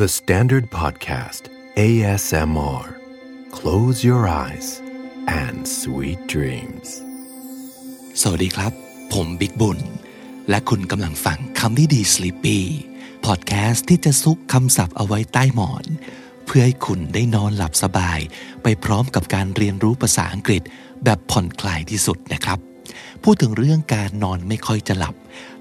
[0.00, 1.42] The Standard Podcast
[1.76, 2.86] ASMR
[3.58, 4.68] Close your eyes
[5.42, 6.88] and sweet dreams
[8.20, 8.72] สวัสดีครับ
[9.12, 9.78] ผมบิ๊กบุญ
[10.48, 12.60] และคุณกำลังฟังคำนี้ดี Sleepy
[13.26, 15.84] พอดแคสต์ที่จะซุกคำศัพท์เอาไว้ใต้หมอน
[16.46, 18.20] เพื่อให้คุณได้นอนหลับสบาย
[18.62, 20.62] ไปพร้อมกับการเรียนรู้ภาษาอังกฤษ
[21.04, 22.58] แบบผ่อนคลายที่สุดนะครับ
[23.22, 25.14] พูดถึงเรื่องการนอนไม่ค่อยจะหลับ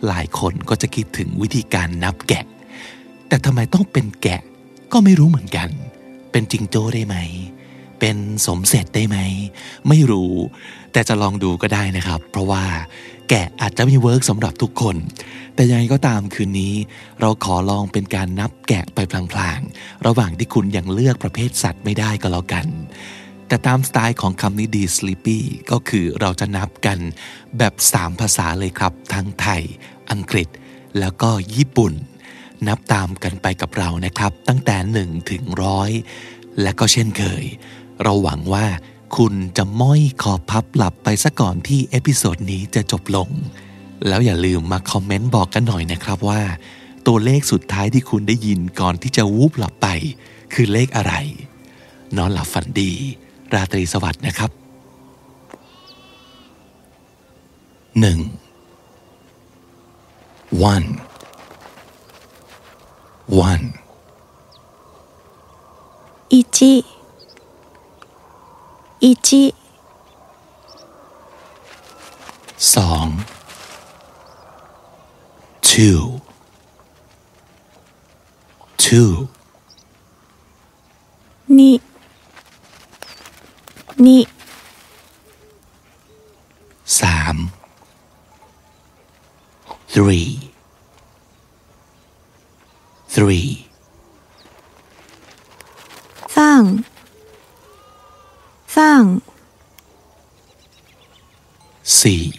[0.08, 2.46] หลายคนก็จะคิดถึงวิธีการนับแกะ
[3.30, 4.42] แต่ทำไมต้องเป็นแกะ
[4.94, 5.70] ก็ไม่รู้เหมือนกัน
[6.32, 7.16] เป็นจิงโจ้ได้ไหม
[8.00, 9.18] เป็นสมเสร็จได้ไหม
[9.88, 10.34] ไม่รู้
[10.92, 12.64] แต่จะลองดูก็ได้นะครับ เพราะว่า
[13.30, 14.96] แกะอาจจะม่เวิร์กสำหรับทุกคน
[15.56, 16.74] แต่ยังไงก็ตามคืนนี้
[17.22, 19.00] เราขอลองเป็นการนับแกะไป
[19.34, 22.68] พลางๆ ระหว่างที่คุณยังเลือกประเภทสัตว์ไม่ได้ก็แล้วกัน
[23.48, 25.40] แต่ตามสไตล์ของคำนี้ดี Sleepy
[25.72, 27.00] ก็คือเราจะนับกัน
[27.58, 29.64] แบบ 3 ภาษาเลยครับ ทั้งไทย
[30.12, 30.50] อังกฤษ
[31.00, 31.94] แล้วก็ญี่ปุ่น
[32.68, 35.92] นับตามกันไปกับเรานะครับ ตั้งแต่1ถึงร้อย
[36.62, 37.44] และก็เช่นเคย
[38.04, 38.66] เราหวังว่า
[39.18, 43.30] คุณจะม้อยคอพับหลับไปซะก่อนที่เอพิโซดนี้จะจบลง
[44.08, 46.42] แล้วอย่าลืมมาคอมเมนต์บอกกันหน่อยนะครับว่า
[47.08, 49.88] ตัวเลขสุดท้ายที่คุณได้ยินก่อนที่จะวูบหลับไป
[50.54, 51.14] คือเลขอะไร
[52.18, 52.92] นอนหลับฝันดี
[53.54, 54.52] ราตรีสวัสดิ์นะครับ
[58.00, 58.20] หนึ่ง
[60.74, 60.88] one
[63.29, 63.67] one
[66.29, 66.85] 一
[69.01, 69.55] 一
[72.75, 73.09] สอง
[75.69, 76.21] two
[78.83, 79.29] two
[81.57, 81.81] 二
[84.05, 84.07] 二
[86.99, 87.37] สาม
[89.93, 90.29] three
[93.20, 93.68] three.
[96.30, 96.86] Thang.
[98.66, 99.22] Thang.
[101.84, 102.32] C.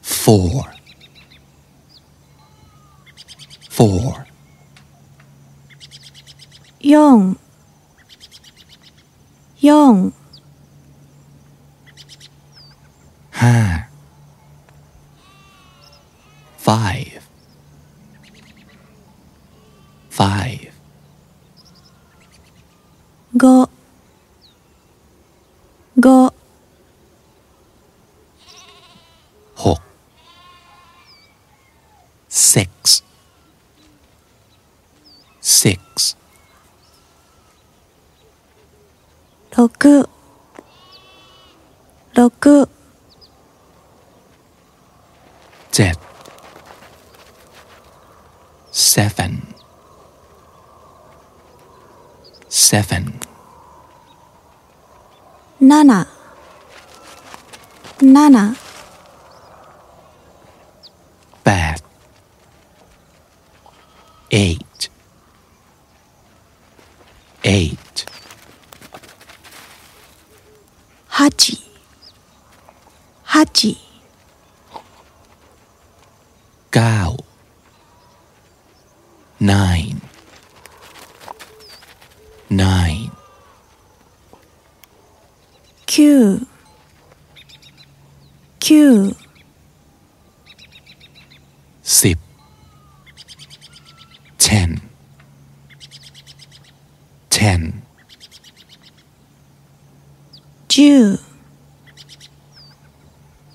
[0.00, 0.64] Four.
[3.68, 4.26] Four.
[6.80, 7.36] Yong.
[9.58, 10.14] Yong.
[58.02, 58.56] Nana.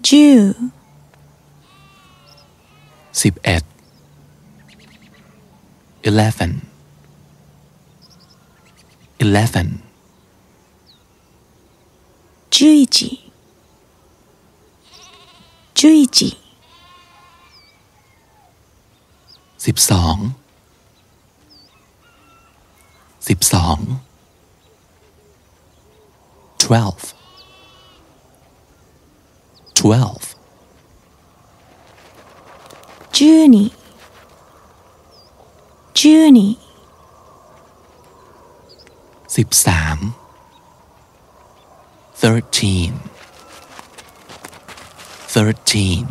[0.09, 0.55] Jew.
[3.13, 3.63] 11
[6.03, 6.61] eleven.
[9.19, 9.83] Eleven.
[12.49, 13.19] 11
[15.75, 16.45] 11
[19.69, 20.33] 12
[23.21, 23.99] 12
[26.57, 27.18] twelve.
[29.79, 30.35] 12.
[33.13, 33.71] Journey,
[35.93, 36.59] journey.
[39.29, 40.13] 13.
[42.13, 42.99] Thirteen.
[45.27, 46.07] Thirteen.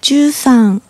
[0.00, 0.80] 13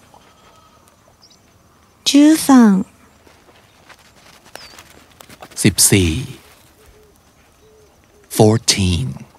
[5.55, 6.27] 13
[8.31, 9.32] 14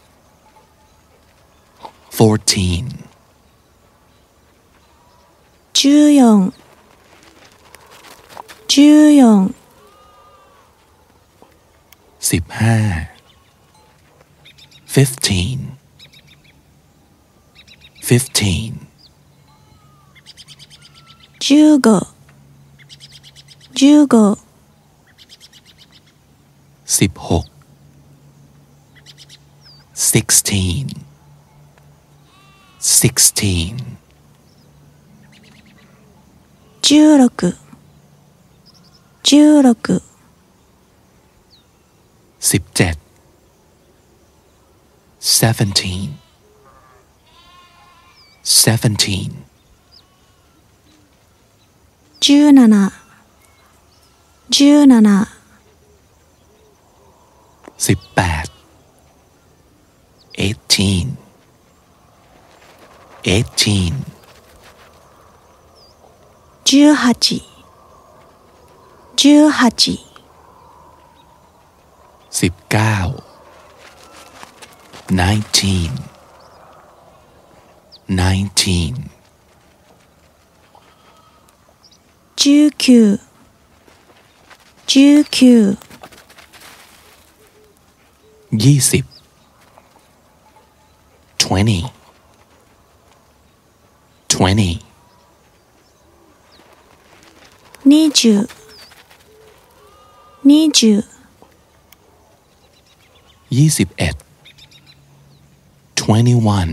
[2.13, 2.87] fourteen.
[5.73, 6.53] 14
[8.59, 9.53] 14
[12.19, 12.75] 15
[14.85, 15.77] 15
[18.01, 18.87] 15
[24.05, 24.37] 15
[29.93, 31.12] sixteen
[32.82, 33.74] sixteen
[36.82, 37.28] 十六
[39.22, 40.00] 十六
[42.50, 42.96] สิบเจ็ด
[45.20, 46.08] seventeen
[48.44, 49.30] seventeen
[52.20, 52.26] 十
[54.50, 55.26] 七十七
[57.86, 58.42] สิบแปด ด
[63.22, 63.92] eighteen
[66.64, 67.12] 十八
[69.16, 70.08] 十八
[72.38, 72.96] สิบเก้า
[75.20, 75.90] nineteen
[78.20, 78.94] nineteen
[82.36, 83.18] 十九
[84.86, 85.38] 十九
[88.62, 89.04] ยี่สิบ
[91.42, 91.80] twenty
[94.42, 94.72] twenty
[97.90, 98.48] 二十
[100.42, 100.80] 二十
[103.56, 104.14] ยี่สิบเอ็ด
[106.00, 106.72] twenty one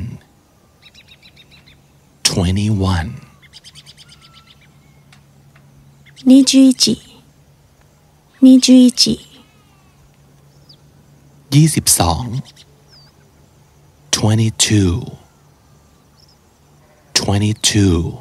[2.29, 3.09] twenty one
[6.29, 6.91] 二十一
[8.43, 9.19] 二十一
[11.53, 12.23] ยี่สิบสอง
[14.15, 14.93] twenty two
[17.30, 18.12] 22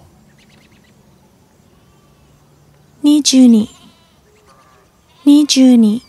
[3.03, 3.69] ni juni
[5.25, 6.01] ni juni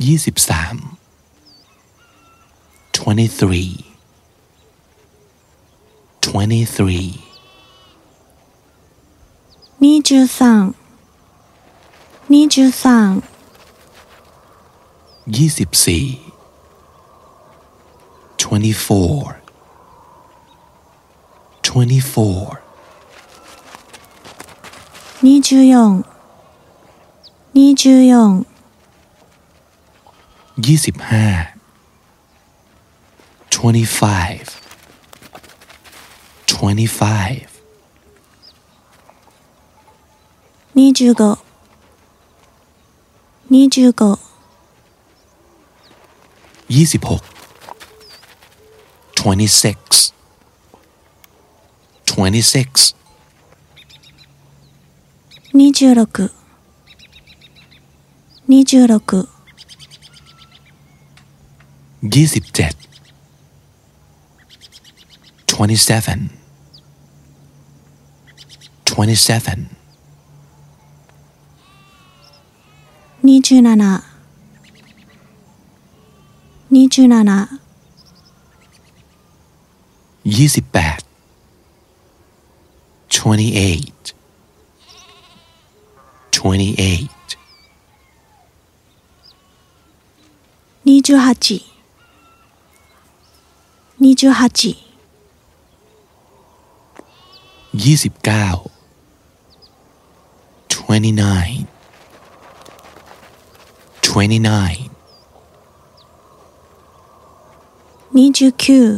[0.00, 0.76] 23
[2.92, 3.76] 23
[6.20, 7.14] 23
[9.80, 10.74] ni ju sang
[12.28, 13.22] ni ju sang
[15.28, 16.18] 24
[18.38, 19.47] 24
[21.68, 22.58] 24
[25.22, 26.04] 24
[27.58, 28.44] 24
[30.60, 31.56] 25
[33.56, 34.56] 25
[40.74, 41.38] 25
[43.50, 44.18] 25
[46.70, 47.20] 25
[49.14, 50.12] 26
[52.18, 52.94] 26
[55.54, 56.30] 26
[58.48, 59.28] 26
[62.32, 63.06] 27
[65.52, 66.30] 27
[68.84, 69.68] 27
[73.22, 74.02] 27
[76.70, 77.08] 27
[80.24, 80.97] 28
[83.28, 84.14] 28
[86.32, 87.36] 28
[90.86, 91.62] 28
[94.00, 94.78] 28
[97.74, 98.70] 29
[100.68, 101.66] 29
[104.00, 104.88] 29
[108.10, 108.88] 29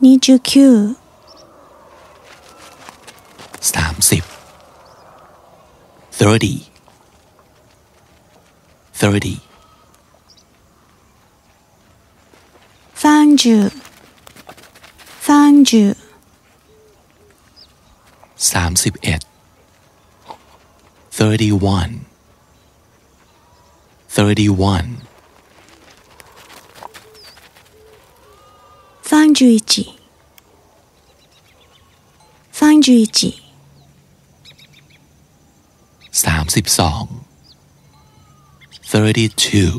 [0.00, 1.01] 29
[6.21, 6.55] thirty
[8.99, 9.35] thirty
[13.01, 13.71] 三十
[15.21, 15.95] 三十
[18.51, 19.21] สามสิบเอ็ด
[21.17, 21.93] thirty one
[24.15, 24.89] thirty one
[29.09, 29.59] 三十一
[32.51, 33.40] 三十一
[36.24, 37.04] สามสิบสอง
[38.92, 39.74] thirty two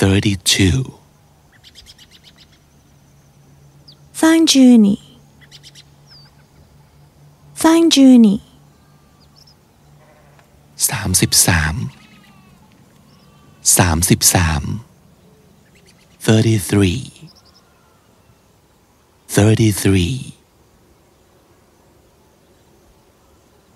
[0.00, 0.80] thirty two
[4.20, 4.98] fine journey.
[7.54, 8.38] Fine journey.
[10.88, 11.74] สามสิบสาม
[13.78, 14.62] สามสิบสาม
[16.26, 17.02] thirty three
[19.36, 20.31] thirty three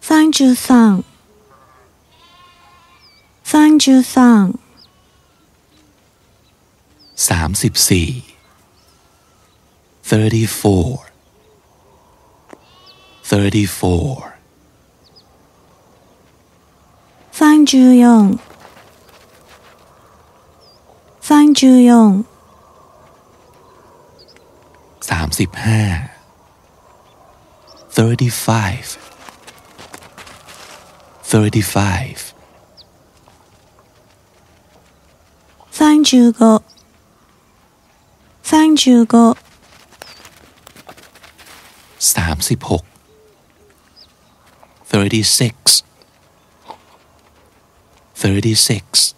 [0.07, 1.03] 33
[4.15, 4.55] 33
[7.17, 8.23] 34
[10.05, 11.03] 34
[13.25, 14.35] 34
[17.33, 18.39] 34
[21.21, 22.25] 34
[25.01, 26.11] 35
[27.91, 29.06] 35
[31.26, 32.32] 34
[35.72, 36.62] 三十四、
[38.44, 39.36] 三十四、
[42.00, 42.84] 35
[44.90, 45.84] 35
[48.16, 49.14] 35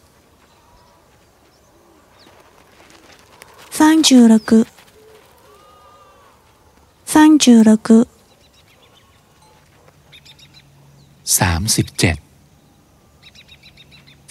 [3.71, 4.65] 三十五、
[7.05, 7.63] 三十
[11.38, 12.16] สามสิบเจ็ด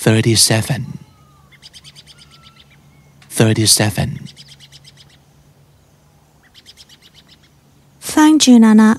[0.04, 0.82] thirty seven
[3.38, 4.10] thirty seven
[8.14, 8.90] thank you Nana.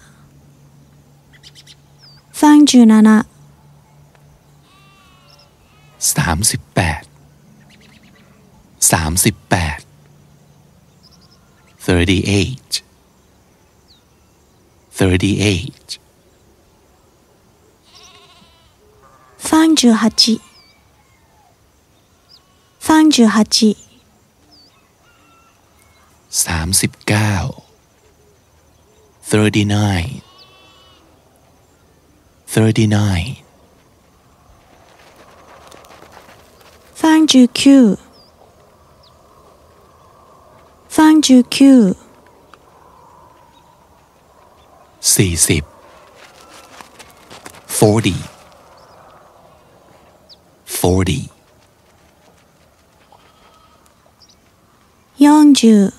[2.42, 3.16] Thank you Nana.
[6.14, 7.02] สามสิบแปด
[8.92, 9.78] สามสิบแปด
[11.86, 12.72] thirty eight
[14.98, 15.88] thirty eight
[19.48, 20.42] 38
[22.80, 23.76] 38
[26.30, 26.74] 39
[29.22, 30.22] 39
[32.46, 33.42] 39
[36.94, 37.64] 39
[40.92, 41.94] 39
[44.98, 45.62] 40
[47.66, 48.37] 40
[50.80, 51.22] Forty.
[55.18, 55.24] 四
[55.58, 55.92] 十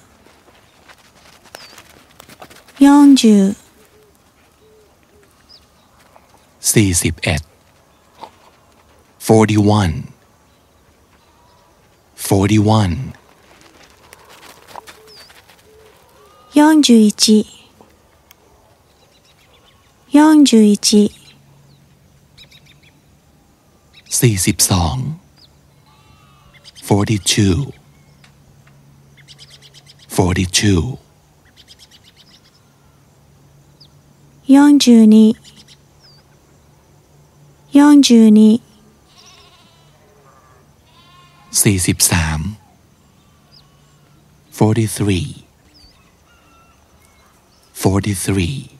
[2.77, 2.81] 四
[3.19, 3.55] 十
[6.71, 7.41] สี่สิบเอ็ด
[9.25, 9.95] forty one
[12.27, 12.95] forty one
[16.53, 17.09] 四十一
[20.11, 21.18] 四十一
[24.17, 24.95] สี่สิบสอง
[26.87, 27.57] forty two
[30.15, 30.83] forty two
[34.49, 35.35] 42
[37.71, 38.59] 42
[41.71, 42.57] 43
[44.51, 45.45] 43
[47.73, 48.79] 43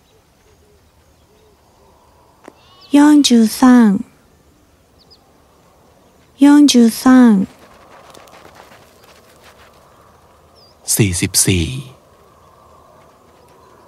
[2.92, 4.09] 43
[6.40, 7.48] 43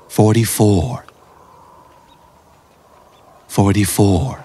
[0.09, 1.05] 44
[3.47, 4.43] 44 44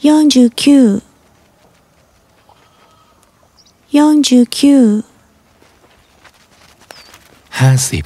[0.00, 1.00] 四十九、
[3.90, 5.02] 四十九、
[7.48, 8.04] ห้าสิบ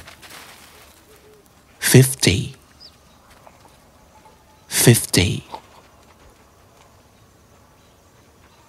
[1.79, 2.39] fifty
[4.81, 5.29] fifty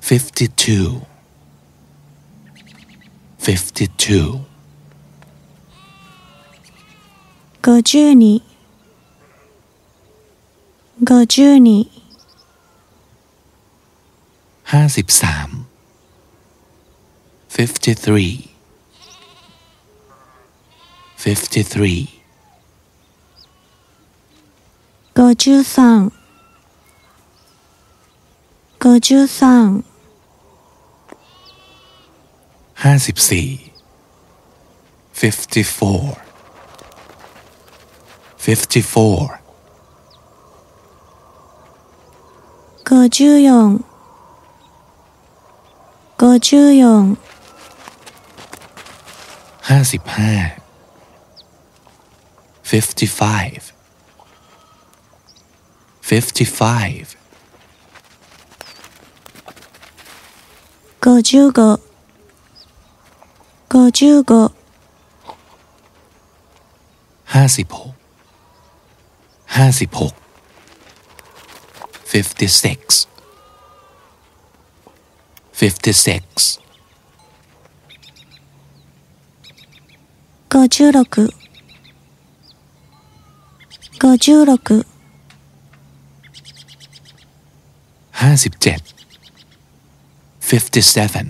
[0.00, 1.02] 52
[3.38, 4.51] 52
[7.63, 8.23] 五十二
[11.09, 11.67] 五十二
[14.71, 15.49] ห้าสิบสาม
[17.55, 18.33] fifty three
[21.23, 22.01] fifty three
[25.17, 25.75] 五十三
[28.83, 29.39] 五十三
[32.83, 33.47] ห้าสิบสี่
[35.21, 36.03] fifty four
[38.42, 39.38] 54
[42.84, 43.84] 54
[46.18, 47.16] 54
[49.62, 50.58] 55
[52.64, 53.72] 55
[56.02, 57.16] 55
[61.30, 61.78] 55
[63.70, 64.52] 55
[67.26, 68.01] 56
[69.55, 70.27] ห้าสิบหกห้าสิบหก
[72.11, 72.79] fifty six
[75.59, 76.23] fifty six
[80.49, 81.03] 五十六
[84.03, 84.85] 五十六
[88.21, 88.79] ห้าสิบเจ็ด
[90.49, 91.27] fifty seven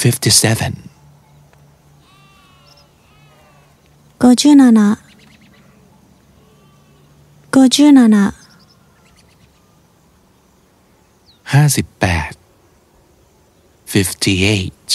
[0.00, 0.72] fifty seven
[4.20, 5.01] 五十七
[7.53, 8.33] 57
[11.53, 12.31] ห้าสิบแปด
[13.93, 14.89] fifty eight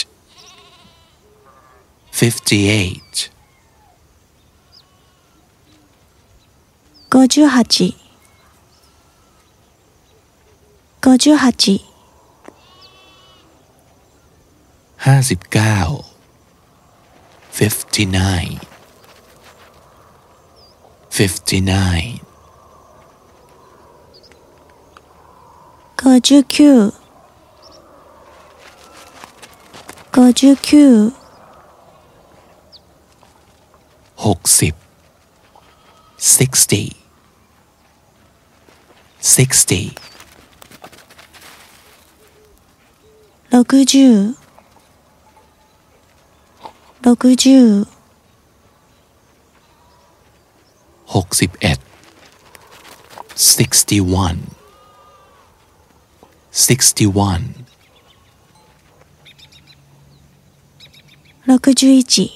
[2.20, 3.16] fifty eight
[7.10, 7.94] 58
[14.98, 16.04] 58
[17.50, 18.60] 59
[21.10, 22.27] 59 59
[26.08, 26.92] 59
[30.10, 31.12] 59
[34.46, 34.72] 60
[36.16, 36.96] 60
[39.20, 39.94] 60 60
[47.12, 47.86] 60
[51.06, 51.78] 61
[53.36, 54.57] 61
[56.58, 57.54] 61
[61.46, 62.32] 61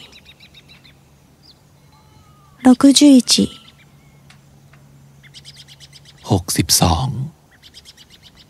[6.22, 7.32] 61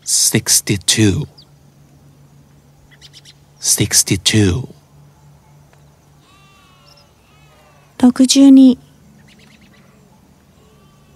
[0.03, 1.27] 62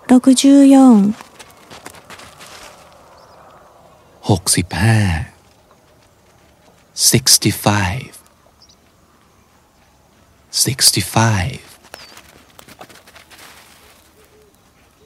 [0.08, 1.14] 64
[4.22, 5.26] 65
[6.94, 8.12] 65
[10.52, 11.60] 65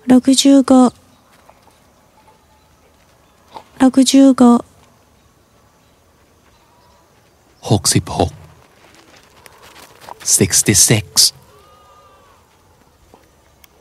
[0.07, 0.93] 65
[3.79, 4.63] 65
[7.62, 8.31] 66
[10.23, 11.09] 66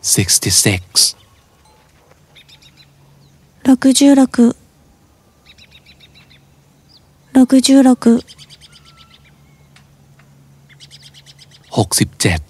[0.08, 1.16] 66
[3.62, 4.54] 66
[7.34, 8.24] 66
[11.70, 12.42] 67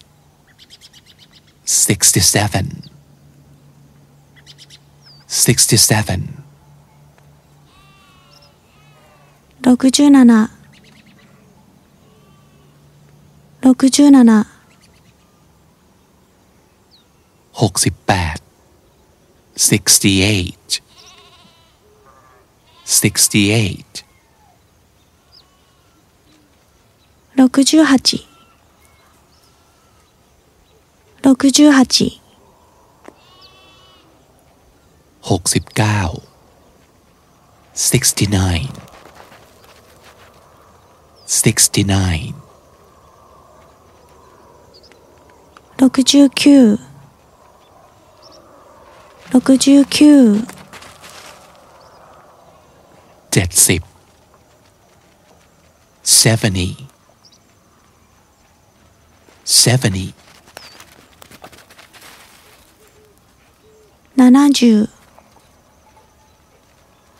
[1.64, 2.82] 67
[5.26, 6.44] 67
[9.68, 10.48] 67
[13.62, 14.57] 67
[17.61, 18.37] หกสิบแปด
[19.69, 20.69] sixty eight
[22.99, 23.93] sixty eight
[27.35, 27.95] 六十八、
[31.21, 31.77] 六十八、
[35.29, 36.01] หกสิบเก้า
[37.73, 38.73] sixty nine
[41.25, 42.35] sixty nine
[45.79, 45.89] 六
[49.40, 50.44] 69
[56.02, 56.84] 70 70
[59.44, 60.12] 70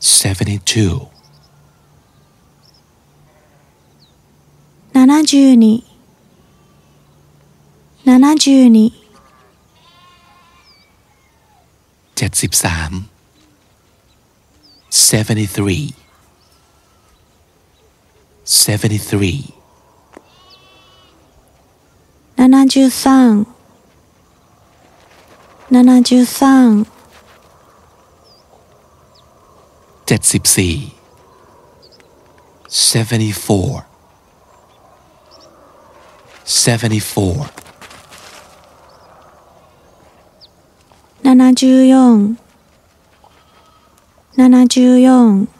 [0.00, 1.11] 72
[8.07, 8.92] 72
[14.88, 16.10] 73
[18.50, 19.54] 73
[30.06, 30.90] 73
[32.68, 33.84] 74
[36.44, 37.46] 74
[41.22, 42.26] 74
[44.36, 45.60] 74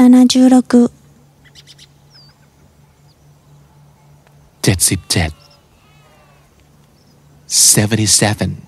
[0.00, 0.88] 76
[7.46, 8.62] seventy-seven,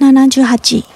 [0.00, 0.88] 78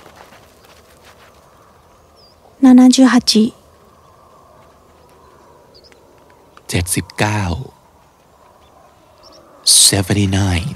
[9.64, 10.74] 79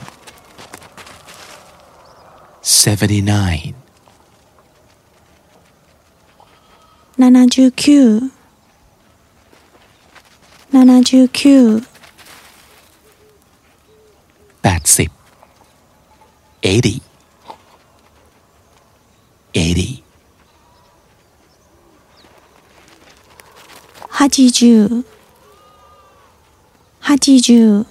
[2.59, 3.75] 79
[7.19, 7.65] 79
[10.71, 11.96] 79
[14.67, 15.09] 80
[16.65, 17.01] 80
[19.55, 20.03] 80
[24.21, 25.05] 80
[27.03, 27.87] 80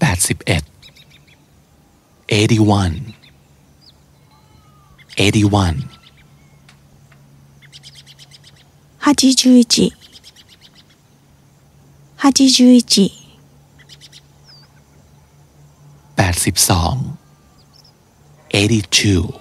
[0.00, 0.64] 81
[2.30, 3.14] 81
[5.18, 5.88] 81
[9.00, 9.92] 81
[12.18, 13.23] 81
[16.16, 17.16] 82
[18.50, 19.40] 82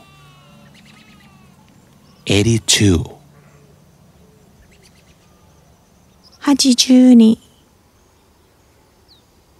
[6.46, 7.38] 82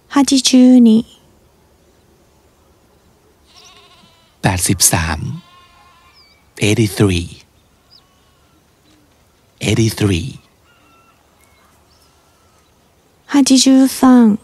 [0.08, 1.04] 82
[4.42, 5.42] 83
[6.60, 7.44] 83
[9.60, 10.40] 83
[13.28, 14.43] 83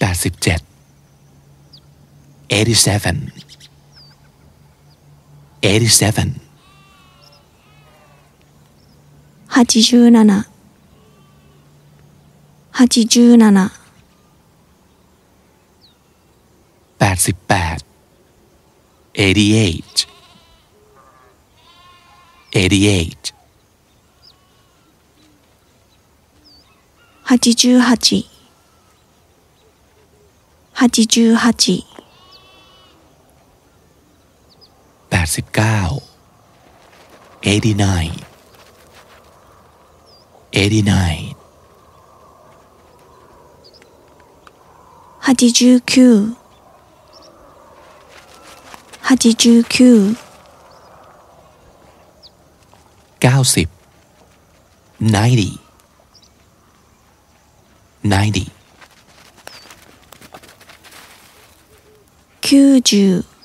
[0.00, 0.65] 87
[2.50, 3.32] 87
[5.62, 6.40] 87
[9.50, 10.44] 87
[17.00, 17.82] 87
[19.14, 20.06] 88
[22.52, 23.32] 88
[27.28, 28.26] 88 88
[30.78, 31.95] 88
[35.26, 36.00] 89
[37.42, 38.24] 89
[40.52, 41.34] 89
[45.22, 46.36] 89
[49.10, 50.16] 89
[53.20, 53.68] 90
[55.00, 55.58] 90
[58.04, 58.50] 90
[62.42, 63.35] 90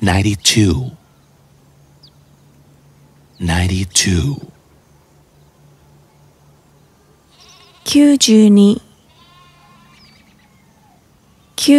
[0.02, 0.96] 92
[3.38, 4.55] 92
[7.86, 8.80] 92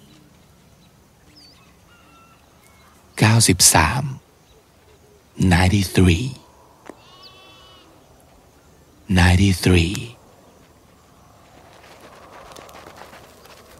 [9.09, 10.15] 93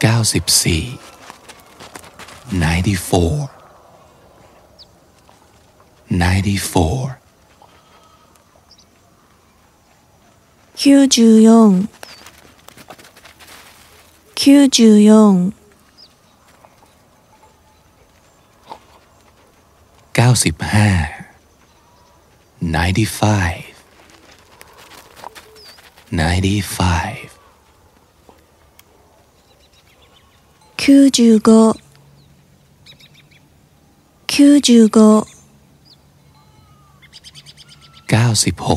[0.01, 1.10] 93 94
[2.53, 3.49] 94
[6.11, 7.17] 94
[10.75, 11.67] 94
[14.35, 15.53] 94
[20.13, 21.25] 95
[22.61, 23.75] 95
[26.11, 27.31] 95
[30.77, 31.90] 95
[34.31, 35.27] 95
[38.07, 38.73] 96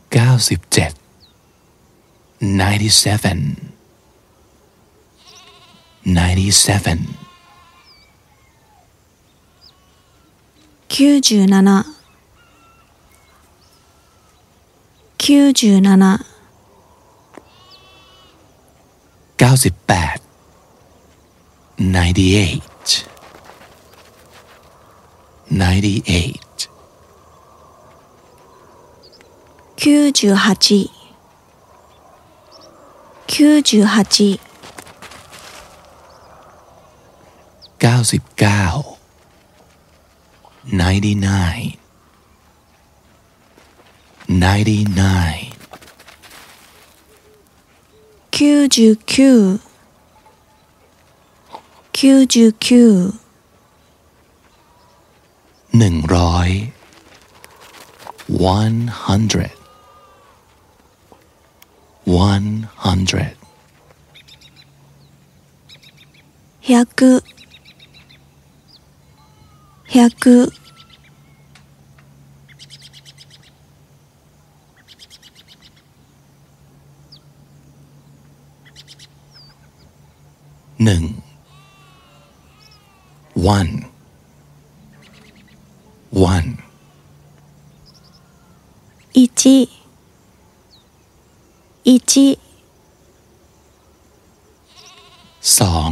[0.10, 0.96] 97
[2.42, 3.73] 97
[6.06, 7.00] 97
[10.88, 11.86] 97
[19.38, 20.22] 97
[21.78, 23.06] 98
[25.50, 26.70] 98
[29.78, 30.90] 98 98
[33.28, 34.53] 98
[37.84, 38.96] 99
[40.72, 41.78] 99
[48.32, 49.60] 99
[51.92, 52.72] 99
[55.74, 56.72] 99
[58.30, 59.52] 100 100
[62.78, 63.36] 100
[66.62, 67.43] 100
[69.94, 70.54] 100
[80.84, 81.04] หนึ่ง
[83.58, 83.74] one
[86.32, 86.50] one
[89.18, 89.20] 一
[91.84, 92.40] 一
[95.58, 95.92] สอง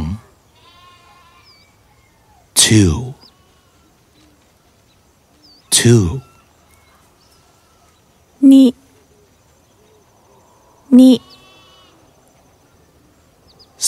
[2.62, 2.96] two
[5.76, 6.04] two
[8.50, 8.64] นิ
[10.98, 11.12] นิ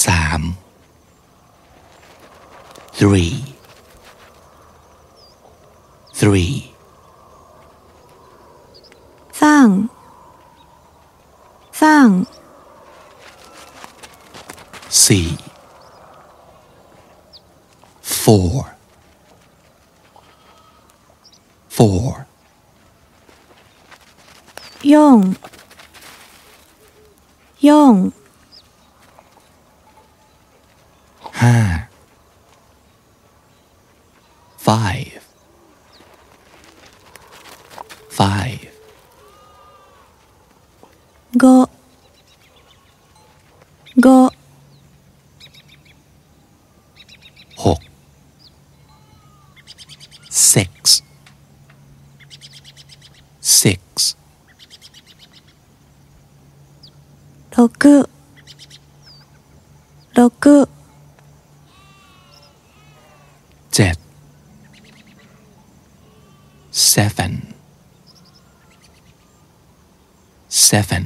[0.05, 0.43] สาม
[2.99, 3.35] three
[6.21, 6.55] three
[9.43, 9.69] สร้าง
[11.83, 12.09] สร้าง
[15.05, 15.29] สี่
[18.23, 18.74] four
[21.75, 22.27] Four.
[24.83, 25.37] Yong.
[27.59, 28.13] Yong.
[31.33, 31.89] Ha.
[34.57, 35.27] Five.
[38.09, 38.69] Five.
[41.37, 41.69] Go.
[44.01, 44.31] Go.
[50.31, 51.03] Six.
[53.64, 54.16] six
[57.56, 57.68] 六
[60.16, 60.30] 六
[63.74, 63.98] เจ็ด
[66.72, 67.34] seven
[70.70, 71.04] seven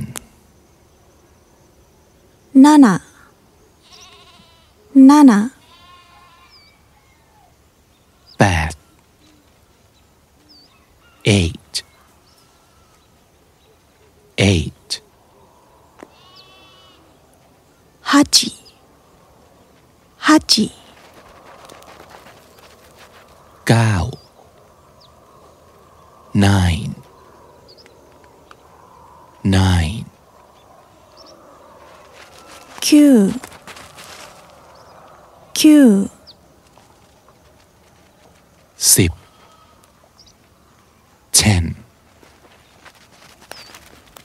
[2.54, 2.68] 七
[4.94, 5.52] 七
[8.38, 8.74] แปด
[11.26, 11.74] eight
[14.39, 15.01] eight.
[18.03, 18.55] Hachi,
[20.23, 20.73] hachi.
[23.67, 24.11] Gao,
[26.33, 26.95] nine,
[29.45, 30.07] nine.
[32.81, 33.35] Q,
[35.53, 36.09] Q.
[38.77, 39.13] Sip,
[41.33, 41.77] ten.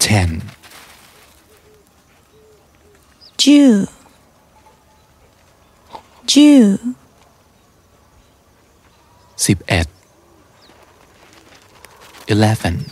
[0.03, 0.41] 10
[3.37, 3.87] Jew
[6.27, 6.77] Jew
[9.37, 9.87] 11
[12.27, 12.85] Eleven.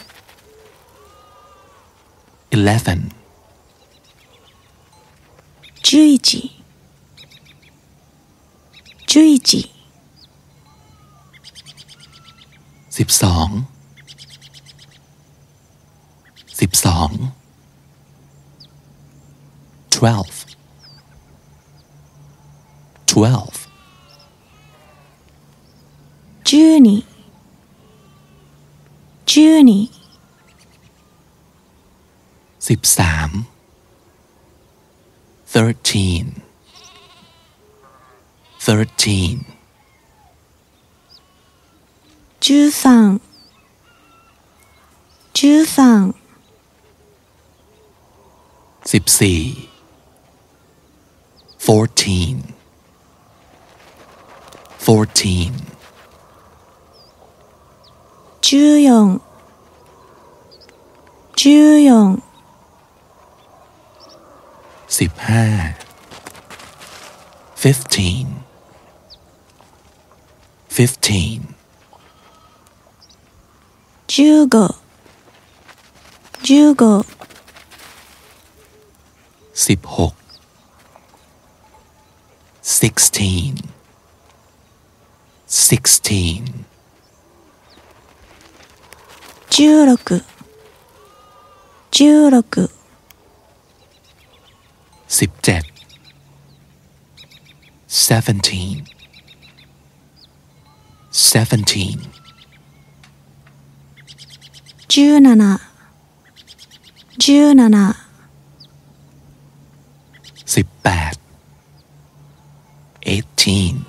[2.51, 3.11] 11
[5.83, 6.47] 11
[13.03, 13.70] 12
[16.60, 17.10] สอง สิบสอง
[19.94, 20.38] twelve
[23.10, 23.58] twelve
[26.48, 26.50] 十
[26.84, 26.88] 二
[29.30, 29.32] 十
[29.68, 29.70] 二
[32.68, 33.30] สิบสาม
[35.52, 36.26] thirteen
[38.64, 39.36] thirteen
[42.40, 43.20] 十三
[45.34, 46.14] 十三
[48.92, 49.40] สิบสี่
[51.66, 52.36] fourteen
[54.84, 55.52] fourteen
[58.46, 58.48] 十
[58.86, 59.20] 四
[61.40, 61.42] 十
[61.88, 61.90] 四
[64.98, 65.44] สิบห้า
[67.62, 68.26] fifteen
[70.76, 71.40] fifteen
[74.12, 74.54] 十五
[76.44, 76.48] 十
[76.80, 76.82] 五
[79.66, 80.14] สิบหก
[82.78, 83.54] sixteen
[85.68, 86.42] sixteen
[89.50, 89.96] 十六
[91.96, 92.36] 十六
[95.18, 95.64] สิบเจ็ด
[98.06, 98.76] seventeen
[101.30, 101.98] seventeen
[104.88, 105.20] 十
[107.18, 107.96] 七十七
[110.55, 111.15] สิบแปด
[113.03, 113.85] eighteen.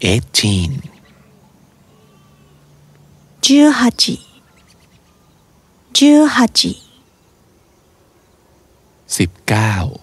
[0.00, 0.82] Eighteen.
[3.42, 4.18] 18
[5.92, 6.80] 18
[9.06, 10.00] 19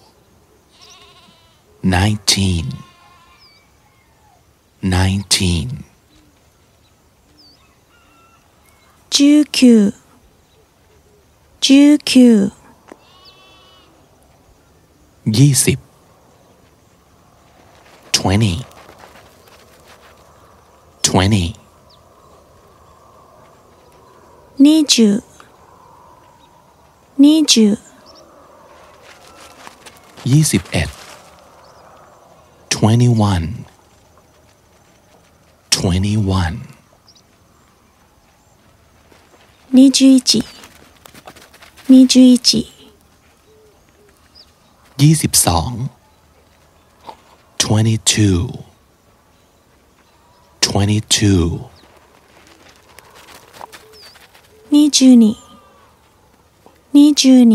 [1.83, 2.73] nineteen.
[4.81, 5.83] Nineteen.
[11.61, 12.56] 19
[15.38, 15.78] ยี่สิบ
[18.16, 18.54] twenty
[21.06, 21.46] twenty
[24.64, 25.22] 二十、
[27.16, 27.78] 二十、
[30.30, 30.88] ยี่สิบเอ็ด
[32.74, 33.46] twenty one
[35.76, 36.56] twenty one
[39.72, 40.44] 二十一、
[41.88, 42.72] 二十一、
[45.02, 45.70] ยี่สิบสอง
[47.62, 48.40] twenty two
[50.66, 51.44] twenty two
[54.72, 55.24] 二十二、
[56.94, 57.54] 二十二、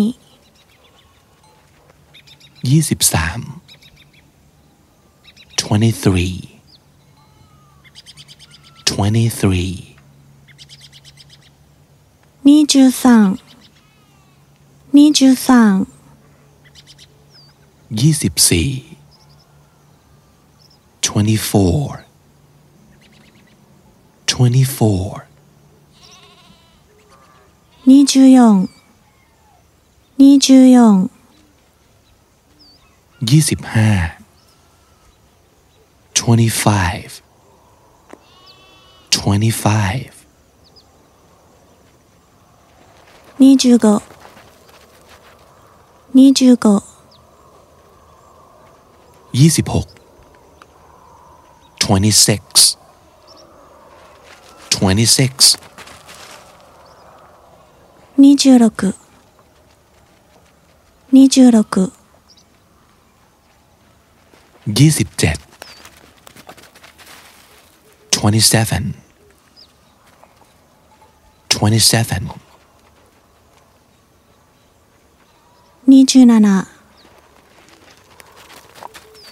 [2.69, 3.39] ยี่สิบสาม
[5.61, 6.35] twenty three
[8.89, 9.73] twenty three
[12.43, 13.37] 二十三、
[14.93, 15.85] 二十三、
[17.99, 18.69] ยี่สิบสี่
[21.05, 21.83] twenty four
[24.31, 25.07] twenty four
[27.85, 28.37] 二十四、
[30.17, 31.09] 二十四、
[33.29, 33.91] ยี่สิบห้า
[36.19, 37.11] twenty five
[39.15, 40.11] twenty five
[43.39, 44.01] 二十五、
[46.13, 46.90] 二十五、
[49.39, 49.87] ยี่สิบหก
[51.83, 52.43] twenty six
[54.75, 55.33] twenty six
[58.19, 58.65] 二十六、
[61.11, 61.91] 二十六、
[64.77, 65.37] ยี่สิบเจ็ด
[68.15, 68.83] twenty seven
[71.53, 72.23] twenty seven
[75.85, 76.70] 二十七、二十七、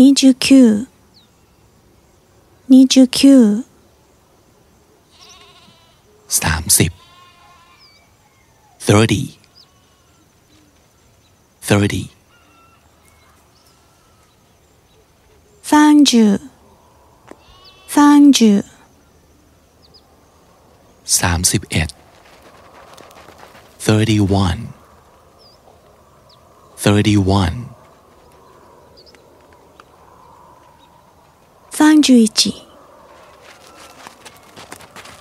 [0.00, 0.86] 29
[2.70, 3.64] 29
[8.78, 9.38] 30
[11.60, 12.10] 30
[15.62, 16.40] 30
[17.86, 18.64] 30
[21.04, 21.92] 30
[23.78, 24.72] 31
[26.78, 27.79] 31
[31.79, 32.55] 三十一、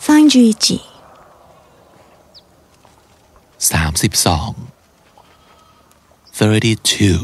[0.01, 0.81] 三十一、
[3.71, 4.51] สามสิบสอง
[6.39, 7.21] thirty two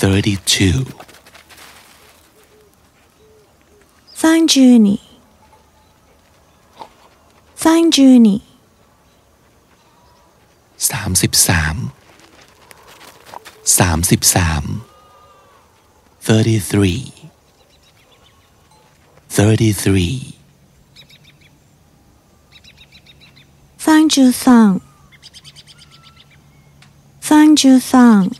[0.00, 0.78] thirty two
[4.20, 4.54] 三十
[4.84, 4.98] 二、
[7.54, 8.40] 三十二、
[10.88, 11.76] สามสิบสาม
[13.78, 14.62] สามสิบสาม
[16.26, 17.12] thirty three
[19.36, 20.38] thirty three
[23.78, 24.80] 三十三、
[27.20, 28.30] 三十三、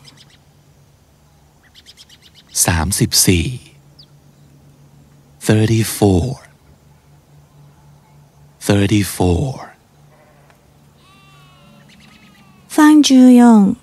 [2.65, 3.47] สามสิบสี่
[5.47, 6.27] thirty four
[8.67, 9.71] thirty four
[12.69, 13.09] 三十
[13.39, 13.77] 四、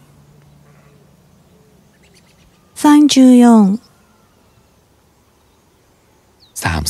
[2.76, 3.80] 三十四、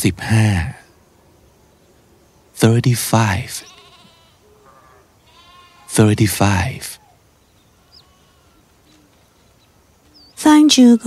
[0.04, 0.48] สิบห้า
[2.62, 3.52] thirty five
[5.96, 6.84] thirty five
[10.42, 11.06] 三十五、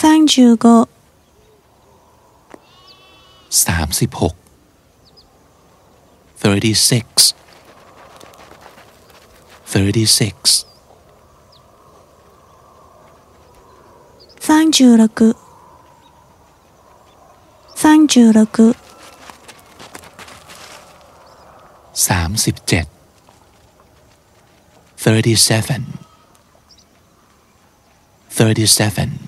[0.00, 0.64] 三十五、
[3.64, 4.34] สามสิบหก
[6.42, 7.06] thirty six
[9.72, 10.34] thirty six
[14.46, 15.08] 三十六、
[17.87, 18.75] 36
[21.93, 22.85] 37
[24.97, 25.85] 37
[28.29, 29.19] 37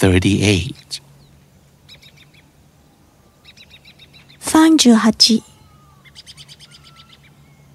[0.00, 1.00] 38
[4.40, 5.42] 38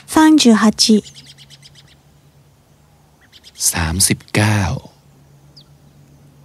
[0.07, 1.03] 38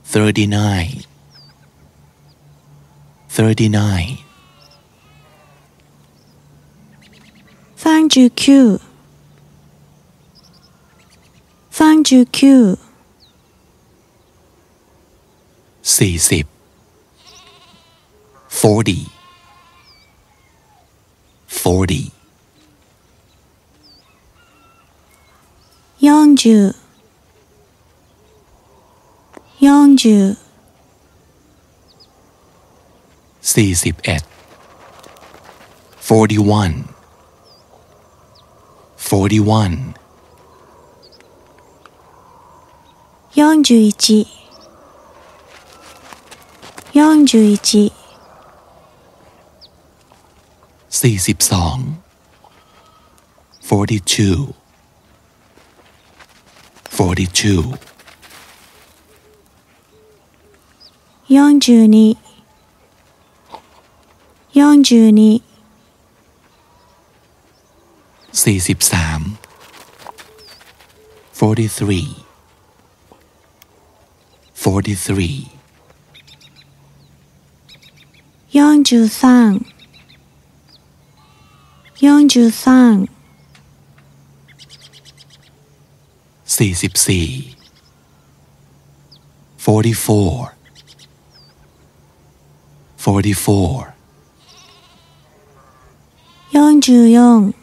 [0.04, 1.06] 39 39
[3.30, 4.18] 39
[7.76, 8.78] 39
[11.72, 12.79] 39
[15.96, 16.44] สี่สิบ
[18.60, 19.00] forty
[21.60, 22.02] forty
[26.06, 26.56] ย่องจื
[29.66, 30.16] ย่องจื
[33.52, 34.22] สี่สิบเอ็ด
[36.08, 36.74] forty one
[39.08, 39.74] forty one
[43.34, 44.39] 41
[46.92, 47.92] 41
[50.80, 51.22] 42
[53.60, 54.54] 42
[56.90, 57.74] 42 42
[64.52, 65.40] 42
[68.42, 69.38] 43
[71.32, 72.16] 43
[74.54, 75.59] 43
[78.52, 79.60] 43
[86.44, 87.56] 43
[89.56, 90.54] 44
[92.96, 93.94] 44
[96.52, 97.54] 44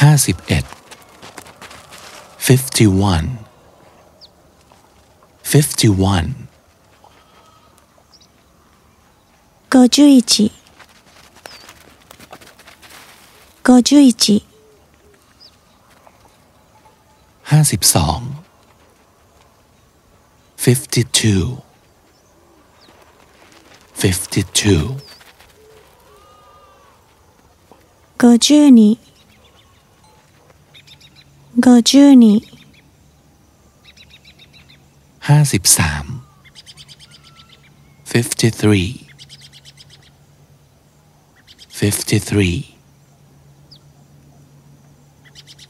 [0.02, 0.64] ห้าสิบเอ็ด
[2.48, 3.28] fifty one
[5.52, 6.28] fifty one
[9.74, 10.52] 五十一、
[13.68, 14.44] 五十一、
[17.50, 18.20] ห้าสิบสอง
[20.64, 21.44] fifty two
[23.98, 24.98] fifty two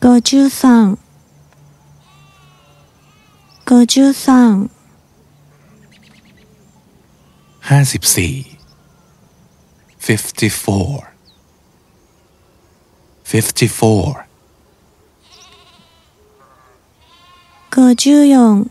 [0.04, 0.98] 五十二、
[3.72, 4.70] 五十二、
[7.69, 8.35] ห้าสิบสี่
[10.07, 10.93] fifty four
[13.33, 14.07] fifty four
[17.71, 18.71] 54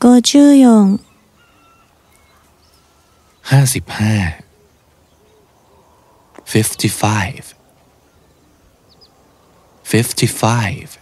[0.00, 0.98] 54
[3.42, 4.42] 55
[6.44, 7.54] 55
[9.84, 10.98] 55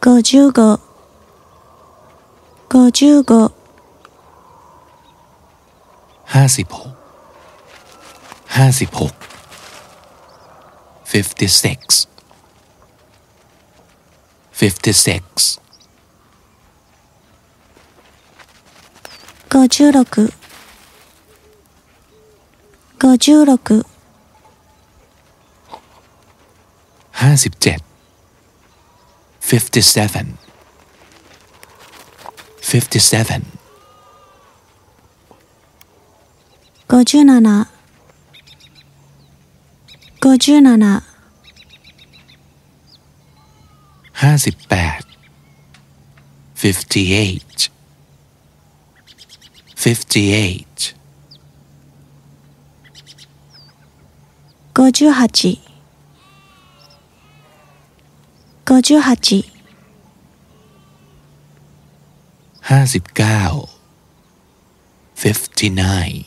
[0.00, 0.91] 55
[2.72, 2.76] 55
[6.56, 6.92] สิบหก
[8.56, 9.12] ห้าสิบหก
[14.60, 15.62] 56
[19.52, 20.32] 56
[27.20, 27.82] 56
[29.50, 30.41] 57
[32.72, 33.42] 57.
[36.88, 37.66] 57.
[40.18, 41.02] 57.
[44.14, 45.04] 58
[46.54, 47.70] 58
[49.76, 50.94] 58
[54.74, 55.60] 58
[58.64, 59.61] 58
[62.70, 63.42] ห้าสิบเก้า
[65.22, 66.18] fifty nine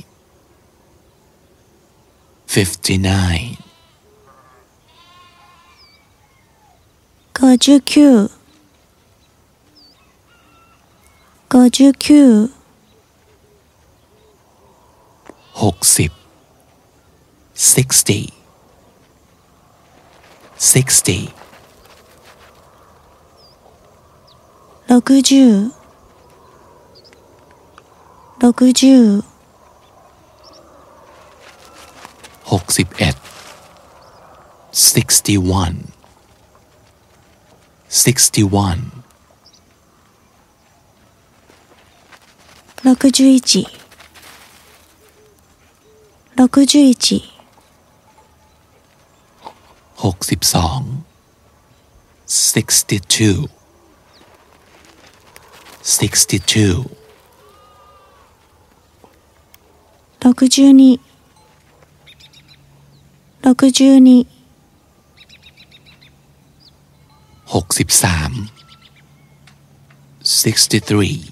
[2.55, 3.51] fifty nine
[7.35, 8.29] 59
[11.45, 12.49] 59
[15.53, 16.11] 60
[17.55, 18.33] 60
[20.57, 21.33] 60
[24.87, 25.84] 60
[28.40, 29.22] 六十六十
[32.50, 33.16] หกสิบเอ็ด
[34.72, 35.76] sixty one
[38.02, 38.82] sixty one
[42.82, 43.68] 六十一
[46.36, 47.24] 六十一
[50.02, 50.80] หกสิบสอง
[52.52, 53.38] sixty two
[55.96, 56.76] sixty two
[63.43, 63.99] 六十
[67.45, 68.49] 62
[70.23, 71.31] 63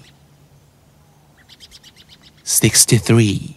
[2.44, 3.56] 63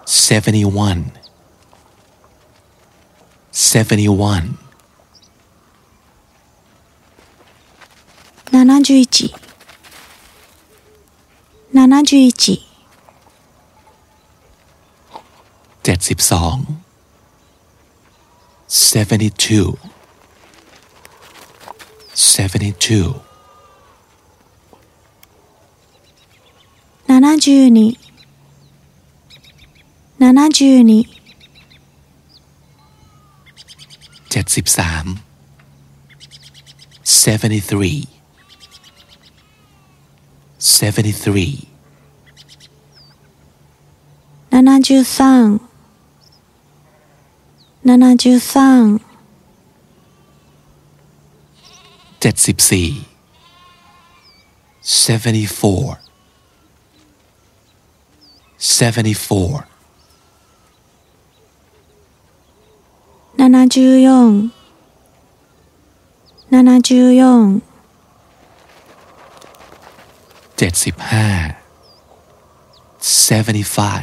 [0.07, 1.24] 71
[3.55, 4.59] 71
[8.51, 9.31] 71
[11.73, 12.65] 71
[18.67, 18.99] 72
[19.37, 19.79] 72
[22.13, 23.15] 72
[27.07, 27.97] 72
[30.19, 31.24] 72
[34.63, 35.19] 73
[37.03, 38.07] 73
[40.61, 41.69] 73
[47.81, 49.01] 74
[54.81, 55.99] 74
[58.59, 59.74] 74
[63.44, 63.56] 三
[70.58, 71.30] เจ็ดสิบสี่
[73.28, 74.00] seventy four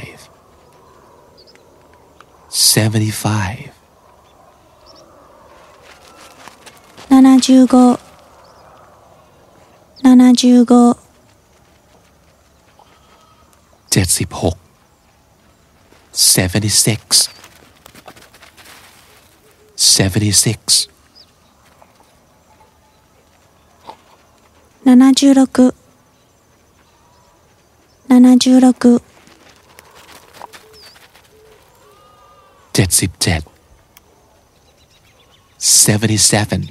[19.82, 20.88] 76
[24.86, 25.74] 76
[32.70, 33.42] 76
[35.58, 36.68] 77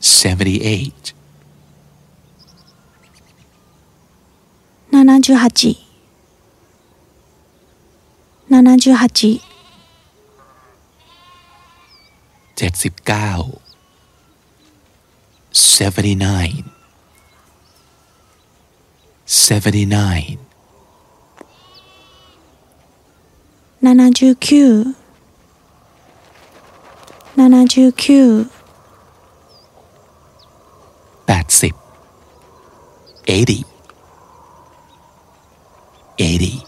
[0.00, 1.14] 78
[5.20, 5.78] 78
[8.48, 9.40] 78
[12.56, 13.00] 79
[15.52, 16.64] 79
[19.26, 20.49] 79
[23.82, 24.94] 79
[27.36, 28.54] 79
[31.26, 32.04] 80
[33.26, 33.64] 80
[36.04, 36.64] 80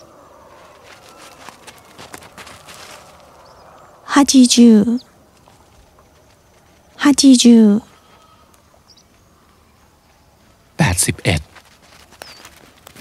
[6.98, 7.82] 80
[10.78, 11.40] 80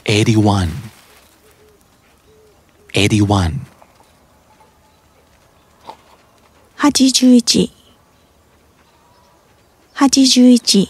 [0.05, 0.69] 81
[2.93, 3.70] 81
[6.81, 7.71] 하지주의지.
[9.93, 10.89] 하지주의지.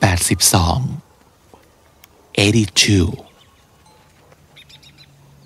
[0.00, 1.02] 82
[2.34, 3.12] 82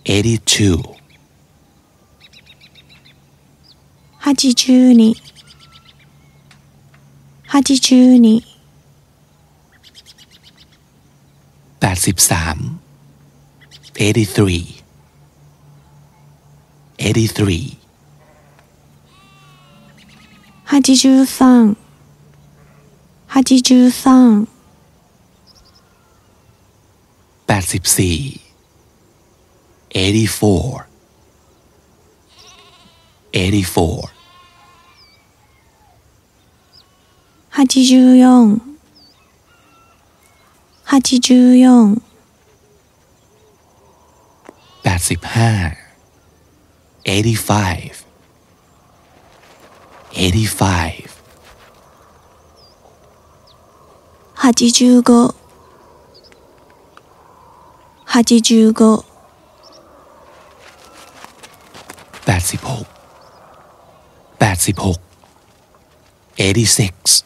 [0.04, 0.82] 82
[4.20, 5.14] 82
[7.48, 8.40] 82
[11.80, 12.78] 83
[13.98, 14.81] 83
[17.04, 17.76] 83
[20.72, 21.76] 83
[23.20, 24.06] 83
[27.48, 28.40] 84
[29.90, 30.86] 84
[33.32, 34.10] 84
[37.58, 38.60] 84
[40.86, 41.96] 84
[44.84, 45.81] 85
[47.04, 48.04] 85
[50.12, 51.22] 85
[54.36, 55.34] 85
[62.26, 62.94] 85
[64.38, 64.94] 86
[66.36, 67.24] 86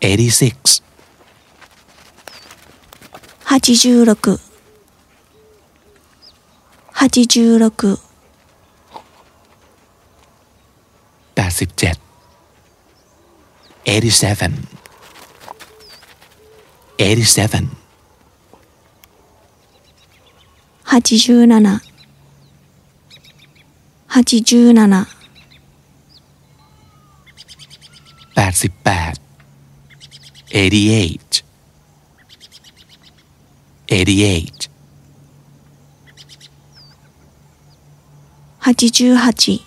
[0.00, 0.82] 86
[3.46, 4.51] 86
[7.02, 7.98] 86
[11.34, 11.96] 87
[13.84, 14.68] 87
[16.98, 17.70] 87
[21.18, 21.80] 87
[24.08, 25.06] 87
[28.36, 29.16] 88
[30.52, 31.42] 88
[33.88, 34.71] 88
[38.64, 39.60] 88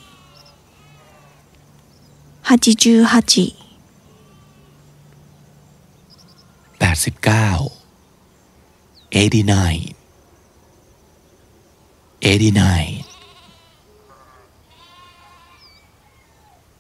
[2.44, 3.54] 88
[6.80, 7.72] 89
[9.12, 9.96] 89
[12.22, 13.04] 89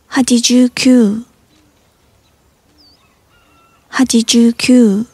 [0.09, 1.25] 89
[3.93, 5.05] 89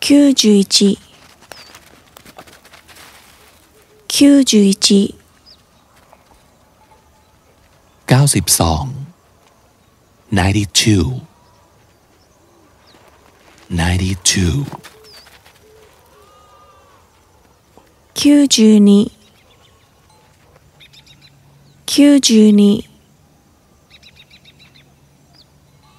[0.00, 0.98] 91
[4.08, 5.25] 91
[8.06, 8.94] 92
[10.30, 11.26] 92
[13.68, 14.64] 92
[18.14, 19.10] 92
[22.30, 22.86] 92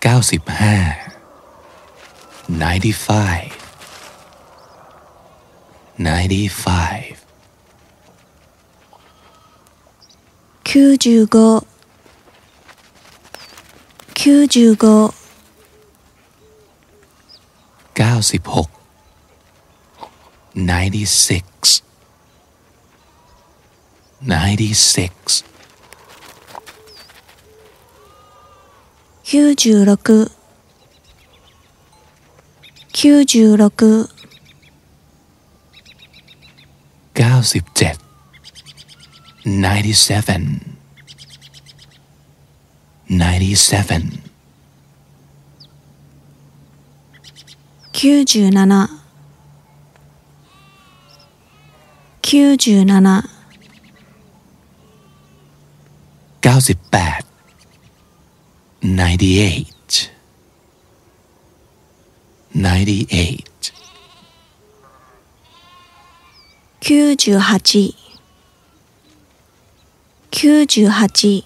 [0.02, 1.18] 95
[2.50, 3.57] 95
[5.98, 7.26] 95
[10.64, 11.66] 95
[14.14, 15.14] 95
[18.14, 18.68] 96
[20.54, 21.84] 96
[24.22, 25.44] 96
[29.24, 30.32] 96
[33.26, 34.17] 96
[37.18, 37.98] 97
[39.44, 40.62] 97
[43.10, 44.22] 97
[47.92, 48.90] 97
[56.42, 57.26] 97
[58.82, 60.10] 98
[62.54, 63.77] 98 98
[66.87, 67.95] 98
[70.31, 71.45] 98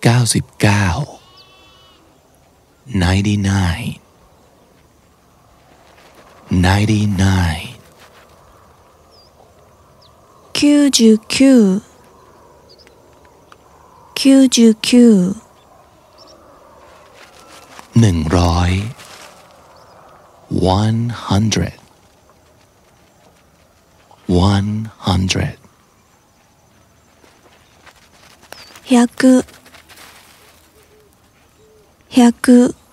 [0.00, 1.18] 99
[2.86, 4.00] 99
[6.50, 7.80] 99
[10.52, 11.82] 99
[14.20, 15.50] 99
[17.98, 18.70] หนึ่งร้อย
[20.78, 21.74] one hundred
[24.27, 25.57] one hundred.
[28.87, 29.45] 100
[32.09, 32.84] 100